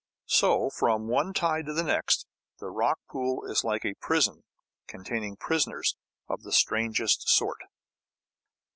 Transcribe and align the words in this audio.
So, 0.25 0.71
from 0.71 1.07
one 1.07 1.31
tide 1.31 1.67
to 1.67 1.73
the 1.73 1.83
next, 1.83 2.25
the 2.57 2.71
rock 2.71 2.99
pool 3.07 3.45
is 3.45 3.63
like 3.63 3.85
a 3.85 3.93
prison 4.01 4.43
containing 4.87 5.35
prisoners 5.35 5.95
of 6.27 6.41
the 6.41 6.51
strangest 6.51 7.29
sort. 7.29 7.61